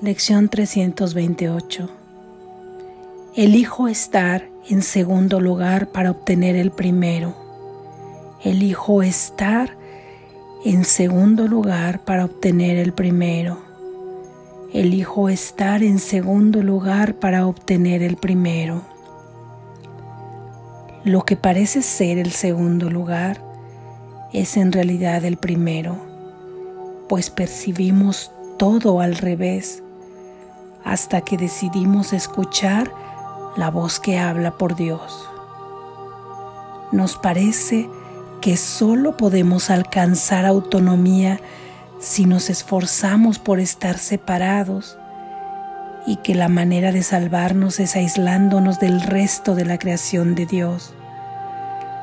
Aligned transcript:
Lección 0.00 0.48
328. 0.48 1.90
Elijo 3.34 3.88
estar 3.88 4.48
en 4.68 4.82
segundo 4.82 5.40
lugar 5.40 5.88
para 5.88 6.12
obtener 6.12 6.54
el 6.54 6.70
primero. 6.70 7.34
Elijo 8.44 9.02
estar 9.02 9.76
en 10.64 10.84
segundo 10.84 11.48
lugar 11.48 12.04
para 12.04 12.26
obtener 12.26 12.76
el 12.76 12.92
primero. 12.92 13.58
Elijo 14.72 15.28
estar 15.28 15.82
en 15.82 15.98
segundo 15.98 16.62
lugar 16.62 17.14
para 17.14 17.48
obtener 17.48 18.00
el 18.00 18.16
primero. 18.16 18.82
Lo 21.02 21.24
que 21.24 21.34
parece 21.34 21.82
ser 21.82 22.18
el 22.18 22.30
segundo 22.30 22.88
lugar 22.88 23.42
es 24.32 24.56
en 24.56 24.70
realidad 24.70 25.24
el 25.24 25.38
primero, 25.38 25.96
pues 27.08 27.30
percibimos 27.30 28.30
todo 28.58 29.00
al 29.00 29.16
revés 29.16 29.82
hasta 30.88 31.20
que 31.20 31.36
decidimos 31.36 32.14
escuchar 32.14 32.90
la 33.56 33.70
voz 33.70 34.00
que 34.00 34.18
habla 34.18 34.52
por 34.52 34.74
Dios. 34.74 35.28
Nos 36.92 37.16
parece 37.16 37.90
que 38.40 38.56
solo 38.56 39.14
podemos 39.14 39.68
alcanzar 39.68 40.46
autonomía 40.46 41.40
si 42.00 42.24
nos 42.24 42.48
esforzamos 42.48 43.38
por 43.38 43.60
estar 43.60 43.98
separados 43.98 44.96
y 46.06 46.16
que 46.16 46.34
la 46.34 46.48
manera 46.48 46.90
de 46.90 47.02
salvarnos 47.02 47.80
es 47.80 47.94
aislándonos 47.94 48.80
del 48.80 49.02
resto 49.02 49.54
de 49.54 49.66
la 49.66 49.78
creación 49.78 50.34
de 50.34 50.46
Dios. 50.46 50.94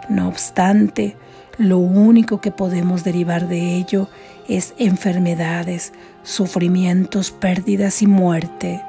No 0.10 0.28
obstante, 0.28 1.18
lo 1.58 1.80
único 1.80 2.40
que 2.40 2.52
podemos 2.52 3.04
derivar 3.04 3.48
de 3.48 3.78
ello 3.78 4.10
es 4.48 4.76
enfermedades, 4.78 5.92
sufrimientos, 6.26 7.32
pérdidas 7.32 8.02
y 8.02 8.08
muerte. 8.08 8.84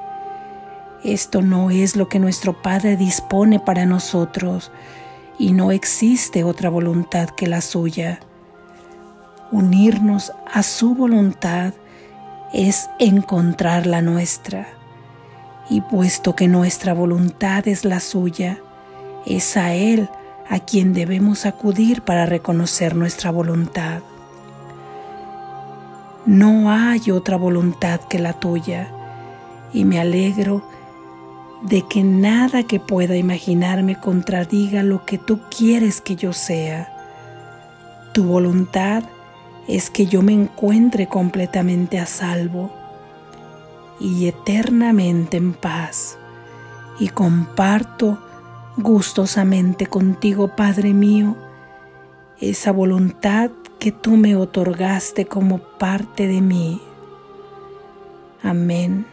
Esto 1.04 1.42
no 1.42 1.70
es 1.70 1.94
lo 1.94 2.08
que 2.08 2.18
nuestro 2.18 2.60
Padre 2.62 2.96
dispone 2.96 3.60
para 3.60 3.86
nosotros 3.86 4.72
y 5.38 5.52
no 5.52 5.70
existe 5.70 6.42
otra 6.42 6.70
voluntad 6.70 7.28
que 7.28 7.46
la 7.46 7.60
suya. 7.60 8.18
Unirnos 9.52 10.32
a 10.52 10.64
su 10.64 10.94
voluntad 10.94 11.74
es 12.52 12.88
encontrar 12.98 13.86
la 13.86 14.02
nuestra. 14.02 14.66
Y 15.68 15.82
puesto 15.82 16.34
que 16.34 16.48
nuestra 16.48 16.94
voluntad 16.94 17.68
es 17.68 17.84
la 17.84 18.00
suya, 18.00 18.58
es 19.26 19.56
a 19.56 19.74
Él 19.74 20.08
a 20.48 20.60
quien 20.60 20.94
debemos 20.94 21.44
acudir 21.44 22.02
para 22.02 22.24
reconocer 22.24 22.96
nuestra 22.96 23.30
voluntad. 23.30 24.00
No 26.26 26.72
hay 26.72 27.12
otra 27.12 27.36
voluntad 27.36 28.00
que 28.00 28.18
la 28.18 28.32
tuya 28.32 28.90
y 29.72 29.84
me 29.84 30.00
alegro 30.00 30.62
de 31.62 31.82
que 31.82 32.02
nada 32.02 32.64
que 32.64 32.80
pueda 32.80 33.16
imaginarme 33.16 34.00
contradiga 34.00 34.82
lo 34.82 35.04
que 35.04 35.18
tú 35.18 35.40
quieres 35.56 36.00
que 36.00 36.16
yo 36.16 36.32
sea. 36.32 36.92
Tu 38.12 38.24
voluntad 38.24 39.04
es 39.68 39.88
que 39.88 40.06
yo 40.06 40.20
me 40.20 40.32
encuentre 40.32 41.06
completamente 41.06 42.00
a 42.00 42.06
salvo 42.06 42.72
y 44.00 44.26
eternamente 44.26 45.36
en 45.36 45.52
paz 45.52 46.18
y 46.98 47.08
comparto 47.08 48.18
gustosamente 48.76 49.86
contigo, 49.86 50.48
Padre 50.56 50.92
mío, 50.92 51.36
esa 52.40 52.72
voluntad 52.72 53.50
que 53.78 53.92
tú 53.92 54.16
me 54.16 54.36
otorgaste 54.36 55.26
como 55.26 55.58
parte 55.58 56.26
de 56.26 56.40
mí. 56.40 56.80
Amén. 58.42 59.06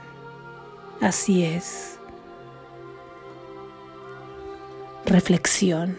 Así 1.02 1.44
es. 1.44 2.00
Reflexión. 5.06 5.98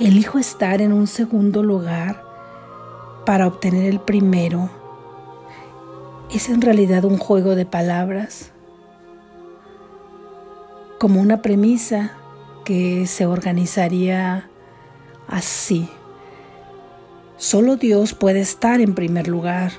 Elijo 0.00 0.38
estar 0.38 0.80
en 0.80 0.92
un 0.92 1.06
segundo 1.06 1.62
lugar 1.62 2.24
para 3.24 3.46
obtener 3.46 3.84
el 3.84 4.00
primero. 4.00 4.70
Es 6.30 6.48
en 6.48 6.60
realidad 6.60 7.04
un 7.04 7.18
juego 7.18 7.54
de 7.54 7.66
palabras, 7.66 8.50
como 10.98 11.20
una 11.20 11.42
premisa 11.42 12.16
que 12.64 13.06
se 13.06 13.26
organizaría 13.26 14.48
así. 15.26 15.88
Solo 17.36 17.76
Dios 17.76 18.14
puede 18.14 18.40
estar 18.40 18.80
en 18.80 18.94
primer 18.94 19.28
lugar. 19.28 19.72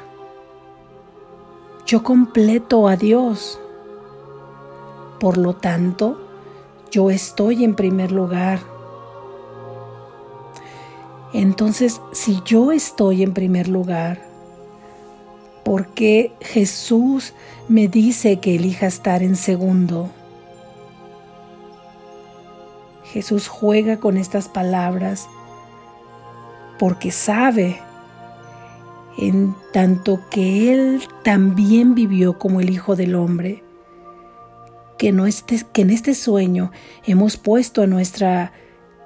Yo 1.85 2.03
completo 2.03 2.87
a 2.87 2.95
Dios. 2.95 3.59
Por 5.19 5.37
lo 5.37 5.55
tanto, 5.55 6.19
yo 6.91 7.09
estoy 7.09 7.63
en 7.63 7.75
primer 7.75 8.11
lugar. 8.11 8.59
Entonces, 11.33 12.01
si 12.11 12.41
yo 12.45 12.71
estoy 12.71 13.23
en 13.23 13.33
primer 13.33 13.67
lugar, 13.67 14.21
¿por 15.63 15.87
qué 15.87 16.33
Jesús 16.41 17.33
me 17.67 17.87
dice 17.87 18.39
que 18.39 18.55
elija 18.55 18.87
estar 18.87 19.23
en 19.23 19.35
segundo? 19.35 20.09
Jesús 23.13 23.47
juega 23.47 23.97
con 23.97 24.17
estas 24.17 24.47
palabras 24.47 25.29
porque 26.79 27.11
sabe, 27.11 27.79
en 29.19 29.53
tanto 29.71 30.19
que 30.31 30.73
Él 30.73 31.03
también 31.23 31.93
vivió 31.93 32.39
como 32.39 32.59
el 32.59 32.71
Hijo 32.71 32.95
del 32.95 33.13
Hombre, 33.13 33.63
que, 34.97 35.11
no 35.11 35.25
que 35.73 35.81
en 35.83 35.91
este 35.91 36.15
sueño 36.15 36.71
hemos 37.05 37.37
puesto 37.37 37.83
a 37.83 37.87
nuestra 37.87 38.51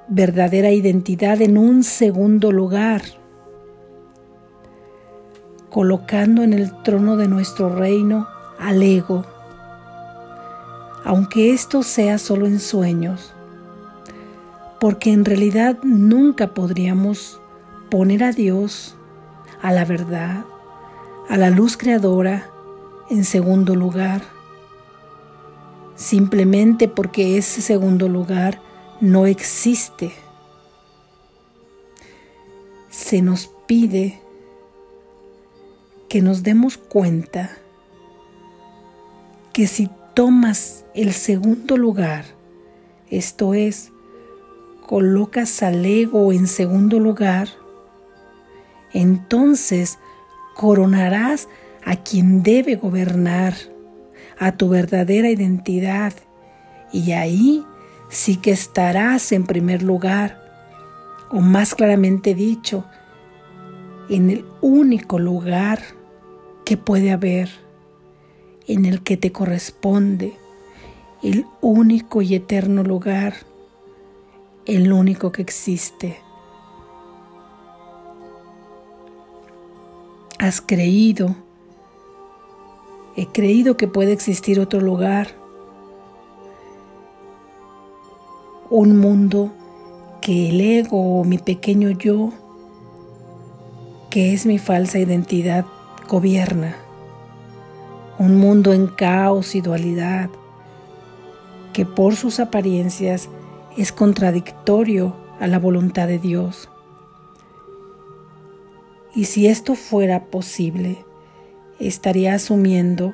verdadera 0.08 0.72
identidad 0.72 1.42
en 1.42 1.58
un 1.58 1.84
segundo 1.84 2.54
lugar, 2.54 3.02
colocando 5.70 6.44
en 6.44 6.54
el 6.54 6.82
trono 6.84 7.18
de 7.18 7.28
nuestro 7.28 7.76
reino 7.76 8.26
al 8.58 8.82
ego, 8.82 9.26
aunque 11.04 11.52
esto 11.52 11.84
sea 11.84 12.18
solo 12.18 12.48
en 12.48 12.62
sueños 12.62 13.34
porque 14.80 15.12
en 15.12 15.26
realidad 15.26 15.78
nunca 15.84 16.54
podríamos 16.54 17.40
poner 17.90 18.24
a 18.24 18.32
Dios, 18.32 18.96
a 19.62 19.72
la 19.72 19.86
verdad, 19.86 20.46
a 21.30 21.38
la 21.38 21.50
luz 21.50 21.78
creadora 21.78 22.50
en 23.10 23.24
segundo 23.24 23.76
lugar, 23.76 24.22
simplemente 25.96 26.88
porque 26.88 27.38
ese 27.38 27.62
segundo 27.62 28.08
lugar 28.08 28.62
no 29.02 29.26
existe. 29.26 30.12
Se 32.90 33.22
nos 33.22 33.48
pide 33.68 34.22
que 36.10 36.22
nos 36.22 36.44
demos 36.44 36.78
cuenta 36.78 37.58
que 39.54 39.68
si 39.68 39.90
tomas 40.14 40.86
el 40.94 41.14
segundo 41.14 41.78
lugar, 41.78 42.26
esto 43.10 43.54
es, 43.54 43.92
colocas 44.88 45.62
al 45.62 45.86
ego 45.86 46.32
en 46.32 46.48
segundo 46.48 47.00
lugar, 47.00 47.50
entonces 48.94 50.00
coronarás 50.56 51.48
a 51.86 51.98
quien 51.98 52.42
debe 52.42 52.76
gobernar, 52.76 53.54
a 54.40 54.54
tu 54.54 54.70
verdadera 54.70 55.30
identidad, 55.30 56.14
y 56.92 57.12
ahí 57.12 57.66
sí 58.10 58.38
que 58.38 58.52
estarás 58.52 59.32
en 59.34 59.46
primer 59.46 59.84
lugar, 59.84 60.42
o 61.32 61.42
más 61.42 61.76
claramente 61.76 62.34
dicho, 62.34 62.86
en 64.10 64.30
el 64.30 64.46
único 64.62 65.20
lugar 65.20 65.82
que 66.64 66.78
puede 66.78 67.12
haber, 67.12 67.50
en 68.68 68.86
el 68.86 69.04
que 69.04 69.18
te 69.18 69.34
corresponde, 69.34 70.34
el 71.24 71.46
único 71.62 72.22
y 72.22 72.36
eterno 72.36 72.84
lugar 72.84 73.34
el 74.68 74.92
único 74.92 75.32
que 75.32 75.42
existe. 75.42 76.20
Has 80.40 80.60
creído, 80.60 81.36
he 83.16 83.28
creído 83.28 83.78
que 83.78 83.88
puede 83.88 84.12
existir 84.12 84.60
otro 84.60 84.82
lugar, 84.82 85.30
un 88.70 88.98
mundo 88.98 89.52
que 90.22 90.50
el 90.50 90.60
ego 90.60 91.22
o 91.22 91.24
mi 91.24 91.38
pequeño 91.38 91.92
yo, 91.92 92.32
que 94.10 94.34
es 94.34 94.46
mi 94.46 94.60
falsa 94.60 95.00
identidad, 95.00 95.66
gobierna. 96.10 96.76
Un 98.20 98.36
mundo 98.38 98.74
en 98.74 98.88
caos 98.88 99.56
y 99.56 99.62
dualidad, 99.62 100.30
que 101.72 101.86
por 101.86 102.18
sus 102.18 102.42
apariencias 102.42 103.30
es 103.78 103.92
contradictorio 103.92 105.16
a 105.40 105.48
la 105.48 105.60
voluntad 105.60 106.08
de 106.08 106.20
Dios. 106.20 106.70
Y 109.16 109.26
si 109.26 109.48
esto 109.48 109.76
fuera 109.76 110.26
posible, 110.26 111.06
estaría 111.80 112.34
asumiendo 112.34 113.14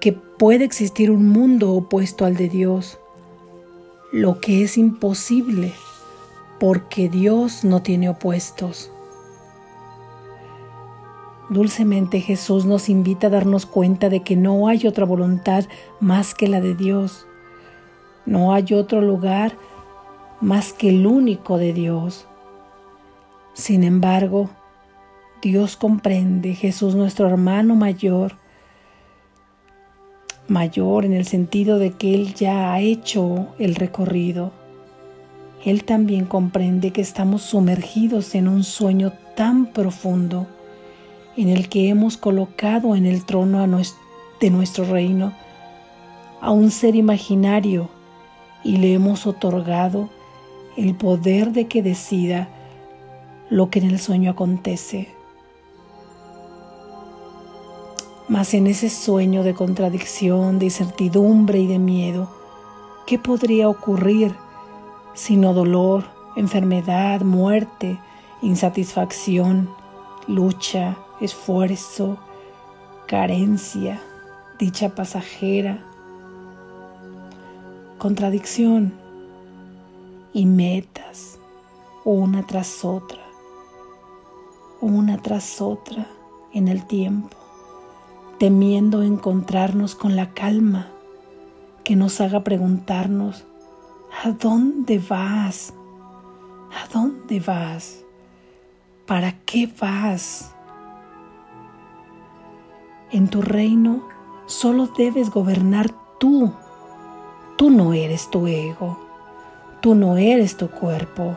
que 0.00 0.12
puede 0.12 0.64
existir 0.64 1.10
un 1.10 1.28
mundo 1.28 1.72
opuesto 1.72 2.24
al 2.24 2.36
de 2.36 2.48
Dios, 2.48 2.98
lo 4.12 4.40
que 4.40 4.62
es 4.62 4.78
imposible 4.78 5.72
porque 6.58 7.08
Dios 7.08 7.64
no 7.64 7.82
tiene 7.82 8.08
opuestos. 8.08 8.90
Dulcemente 11.48 12.20
Jesús 12.20 12.64
nos 12.64 12.88
invita 12.88 13.28
a 13.28 13.30
darnos 13.30 13.66
cuenta 13.66 14.08
de 14.08 14.22
que 14.22 14.36
no 14.36 14.68
hay 14.68 14.86
otra 14.86 15.04
voluntad 15.04 15.64
más 16.00 16.34
que 16.34 16.48
la 16.48 16.60
de 16.60 16.74
Dios. 16.74 17.25
No 18.26 18.52
hay 18.52 18.74
otro 18.74 19.00
lugar 19.00 19.52
más 20.40 20.72
que 20.72 20.88
el 20.88 21.06
único 21.06 21.58
de 21.58 21.72
Dios. 21.72 22.26
Sin 23.54 23.84
embargo, 23.84 24.50
Dios 25.40 25.76
comprende, 25.76 26.54
Jesús 26.54 26.96
nuestro 26.96 27.28
hermano 27.28 27.76
mayor, 27.76 28.32
mayor 30.48 31.04
en 31.04 31.12
el 31.12 31.24
sentido 31.24 31.78
de 31.78 31.92
que 31.92 32.14
Él 32.14 32.34
ya 32.34 32.72
ha 32.72 32.80
hecho 32.80 33.48
el 33.58 33.76
recorrido. 33.76 34.52
Él 35.64 35.84
también 35.84 36.26
comprende 36.26 36.92
que 36.92 37.00
estamos 37.00 37.42
sumergidos 37.42 38.34
en 38.34 38.48
un 38.48 38.64
sueño 38.64 39.12
tan 39.36 39.66
profundo 39.66 40.46
en 41.36 41.48
el 41.48 41.68
que 41.68 41.88
hemos 41.88 42.16
colocado 42.16 42.96
en 42.96 43.06
el 43.06 43.24
trono 43.24 43.66
de 44.40 44.50
nuestro 44.50 44.84
reino 44.84 45.32
a 46.40 46.50
un 46.50 46.70
ser 46.70 46.96
imaginario 46.96 47.88
y 48.66 48.78
le 48.78 48.94
hemos 48.94 49.28
otorgado 49.28 50.08
el 50.76 50.96
poder 50.96 51.52
de 51.52 51.68
que 51.68 51.84
decida 51.84 52.48
lo 53.48 53.70
que 53.70 53.78
en 53.78 53.86
el 53.86 54.00
sueño 54.00 54.32
acontece. 54.32 55.08
Mas 58.28 58.54
en 58.54 58.66
ese 58.66 58.90
sueño 58.90 59.44
de 59.44 59.54
contradicción, 59.54 60.58
de 60.58 60.64
incertidumbre 60.64 61.60
y 61.60 61.68
de 61.68 61.78
miedo, 61.78 62.28
¿qué 63.06 63.20
podría 63.20 63.68
ocurrir 63.68 64.34
sino 65.14 65.54
dolor, 65.54 66.04
enfermedad, 66.34 67.20
muerte, 67.20 68.00
insatisfacción, 68.42 69.70
lucha, 70.26 70.96
esfuerzo, 71.20 72.18
carencia, 73.06 74.02
dicha 74.58 74.88
pasajera, 74.96 75.84
contradicción 77.98 78.92
y 80.32 80.46
metas 80.46 81.38
una 82.04 82.46
tras 82.46 82.84
otra, 82.84 83.22
una 84.80 85.18
tras 85.22 85.60
otra 85.60 86.06
en 86.52 86.68
el 86.68 86.86
tiempo, 86.86 87.36
temiendo 88.38 89.02
encontrarnos 89.02 89.94
con 89.94 90.14
la 90.14 90.32
calma 90.34 90.88
que 91.84 91.96
nos 91.96 92.20
haga 92.20 92.44
preguntarnos, 92.44 93.44
¿a 94.22 94.30
dónde 94.30 94.98
vas? 94.98 95.72
¿A 96.72 96.86
dónde 96.92 97.40
vas? 97.40 98.04
¿Para 99.06 99.32
qué 99.40 99.72
vas? 99.80 100.54
En 103.10 103.28
tu 103.28 103.40
reino 103.40 104.02
solo 104.46 104.86
debes 104.86 105.30
gobernar 105.30 105.92
tú. 106.18 106.52
Tú 107.56 107.70
no 107.70 107.94
eres 107.94 108.30
tu 108.30 108.46
ego. 108.46 108.98
Tú 109.80 109.94
no 109.94 110.18
eres 110.18 110.56
tu 110.56 110.70
cuerpo. 110.70 111.36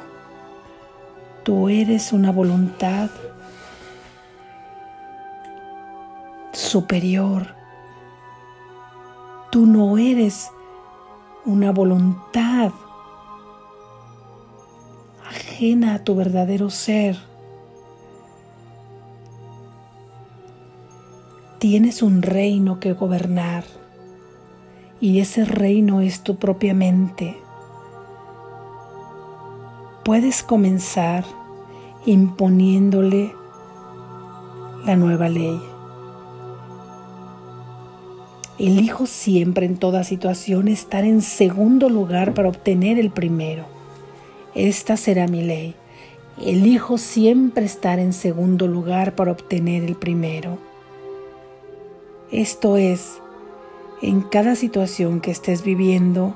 Tú 1.43 1.69
eres 1.69 2.11
una 2.11 2.31
voluntad 2.31 3.09
superior. 6.51 7.55
Tú 9.49 9.65
no 9.65 9.97
eres 9.97 10.51
una 11.45 11.71
voluntad 11.71 12.71
ajena 15.25 15.95
a 15.95 16.03
tu 16.03 16.15
verdadero 16.15 16.69
ser. 16.69 17.17
Tienes 21.59 22.01
un 22.01 22.21
reino 22.21 22.79
que 22.79 22.93
gobernar 22.93 23.78
y 25.01 25.19
ese 25.19 25.45
reino 25.45 26.01
es 26.01 26.21
tu 26.21 26.35
propia 26.35 26.73
mente. 26.73 27.37
Puedes 30.03 30.43
comenzar 30.43 31.23
imponiéndole 32.05 33.33
la 34.85 34.95
nueva 34.95 35.29
ley. 35.29 35.61
Elijo 38.57 39.05
siempre 39.05 39.65
en 39.65 39.77
toda 39.77 40.03
situación 40.03 40.67
estar 40.67 41.05
en 41.05 41.21
segundo 41.21 41.87
lugar 41.87 42.33
para 42.33 42.49
obtener 42.49 42.99
el 42.99 43.09
primero. 43.09 43.65
Esta 44.53 44.97
será 44.97 45.27
mi 45.27 45.43
ley. 45.43 45.75
Elijo 46.43 46.97
siempre 46.97 47.65
estar 47.65 47.99
en 47.99 48.11
segundo 48.11 48.67
lugar 48.67 49.15
para 49.15 49.31
obtener 49.31 49.83
el 49.83 49.95
primero. 49.95 50.57
Esto 52.31 52.77
es, 52.77 53.21
en 54.01 54.21
cada 54.21 54.55
situación 54.55 55.19
que 55.19 55.31
estés 55.31 55.63
viviendo, 55.63 56.33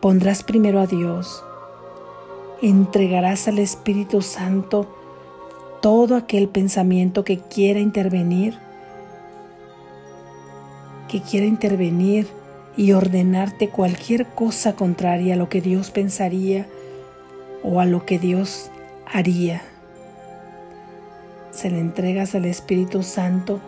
pondrás 0.00 0.42
primero 0.42 0.80
a 0.80 0.86
Dios, 0.86 1.44
entregarás 2.60 3.46
al 3.48 3.58
Espíritu 3.58 4.22
Santo 4.22 4.86
todo 5.80 6.16
aquel 6.16 6.48
pensamiento 6.48 7.24
que 7.24 7.38
quiera 7.38 7.78
intervenir, 7.78 8.58
que 11.08 11.22
quiera 11.22 11.46
intervenir 11.46 12.26
y 12.76 12.92
ordenarte 12.92 13.68
cualquier 13.68 14.26
cosa 14.26 14.74
contraria 14.74 15.34
a 15.34 15.36
lo 15.36 15.48
que 15.48 15.60
Dios 15.60 15.90
pensaría 15.90 16.66
o 17.62 17.80
a 17.80 17.86
lo 17.86 18.04
que 18.06 18.18
Dios 18.18 18.70
haría. 19.06 19.62
Se 21.50 21.70
le 21.70 21.80
entregas 21.80 22.34
al 22.34 22.44
Espíritu 22.44 23.02
Santo 23.02 23.60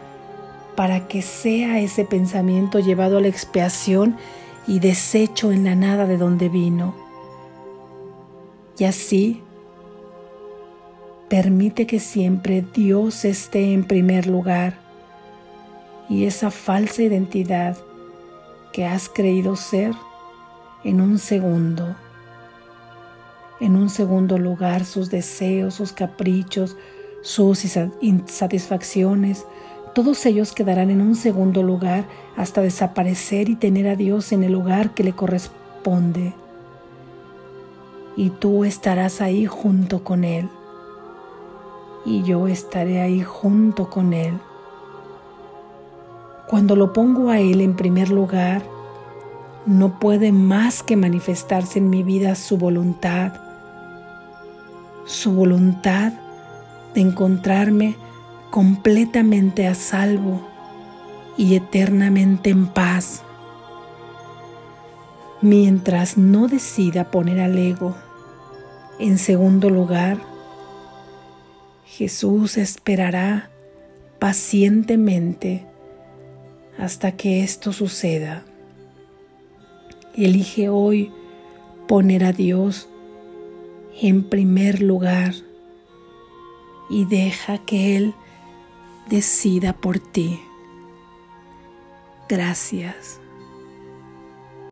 para 0.81 1.09
que 1.09 1.21
sea 1.21 1.79
ese 1.79 2.07
pensamiento 2.07 2.79
llevado 2.79 3.19
a 3.19 3.21
la 3.21 3.29
expiación 3.29 4.17
y 4.67 4.79
deshecho 4.79 5.53
en 5.53 5.65
la 5.65 5.75
nada 5.75 6.07
de 6.07 6.17
donde 6.17 6.49
vino. 6.49 6.95
Y 8.79 8.85
así, 8.85 9.43
permite 11.29 11.87
que 11.87 12.01
siempre 12.01 12.65
Dios 12.73 13.27
esté 13.27 13.75
en 13.75 13.85
primer 13.85 14.27
lugar 14.27 14.79
y 16.09 16.25
esa 16.25 16.51
falsa 16.51 17.03
identidad 17.03 17.77
que 18.73 18.87
has 18.87 19.11
creído 19.11 19.57
ser 19.57 19.93
en 20.83 21.03
un 21.03 21.19
segundo. 21.19 21.95
En 23.61 23.77
un 23.77 23.91
segundo 23.91 24.39
lugar 24.39 24.87
sus 24.87 25.11
deseos, 25.11 25.75
sus 25.75 25.93
caprichos, 25.93 26.75
sus 27.21 27.67
insatisfacciones, 28.01 29.45
todos 29.95 30.25
ellos 30.27 30.53
quedarán 30.53 30.91
en 30.91 31.01
un 31.01 31.17
segundo 31.17 31.63
lugar 31.63 32.05
hasta 32.37 32.61
desaparecer 32.61 33.49
y 33.49 33.57
tener 33.57 33.89
a 33.89 33.97
Dios 33.97 34.33
en 34.33 34.45
el 34.45 34.53
lugar 34.53 34.95
que 34.95 35.03
le 35.03 35.13
corresponde. 35.13 36.33
Y 38.17 38.31
tú 38.31 38.65
estarás 38.65 39.21
ahí 39.21 39.47
junto 39.47 40.05
con 40.05 40.25
Él. 40.25 40.49
Y 42.05 42.23
yo 42.23 42.47
estaré 42.47 43.01
ahí 43.01 43.23
junto 43.23 43.91
con 43.91 44.13
Él. 44.13 44.35
Cuando 46.49 46.77
lo 46.77 46.93
pongo 46.93 47.31
a 47.31 47.41
Él 47.41 47.61
en 47.61 47.75
primer 47.75 48.11
lugar, 48.11 48.63
no 49.67 49.99
puede 49.99 50.33
más 50.33 50.83
que 50.83 50.97
manifestarse 50.97 51.79
en 51.79 51.91
mi 51.91 52.03
vida 52.03 52.35
su 52.35 52.59
voluntad, 52.59 53.33
su 55.05 55.33
voluntad 55.33 56.13
de 56.95 57.01
encontrarme 57.01 57.97
completamente 58.51 59.67
a 59.67 59.75
salvo 59.75 60.47
y 61.37 61.55
eternamente 61.55 62.51
en 62.51 62.67
paz. 62.67 63.23
Mientras 65.41 66.19
no 66.19 66.49
decida 66.49 67.11
poner 67.11 67.41
al 67.41 67.57
ego 67.57 67.97
en 68.99 69.17
segundo 69.17 69.71
lugar, 69.71 70.19
Jesús 71.87 72.59
esperará 72.59 73.51
pacientemente 74.19 75.67
hasta 76.79 77.13
que 77.13 77.43
esto 77.43 77.73
suceda. 77.73 78.45
Elige 80.15 80.69
hoy 80.69 81.11
poner 81.89 82.25
a 82.25 82.33
Dios 82.33 82.89
en 84.01 84.25
primer 84.25 84.83
lugar 84.83 85.35
y 86.91 87.05
deja 87.07 87.59
que 87.59 87.97
Él 87.97 88.15
decida 89.11 89.73
por 89.73 89.99
ti. 89.99 90.41
Gracias. 92.29 93.20